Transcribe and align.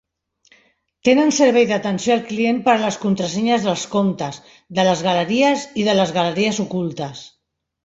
Tenen 1.09 1.33
servei 1.39 1.65
d'atenció 1.71 2.15
al 2.15 2.23
client 2.29 2.61
per 2.69 2.73
a 2.77 2.79
les 2.85 2.97
contrasenyes 3.03 3.69
dels 3.69 3.85
comptes, 3.93 4.41
de 4.81 4.89
les 4.89 5.07
galeries 5.11 5.69
i 5.85 5.89
de 5.91 5.99
les 6.01 6.17
galeries 6.19 6.65
ocultes. 6.69 7.25